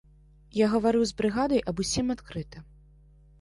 Я 0.59 0.69
гаварыў 0.71 1.03
з 1.09 1.13
брыгадай 1.19 1.61
аб 1.73 1.83
усім 1.85 2.05
адкрыта. 2.15 2.65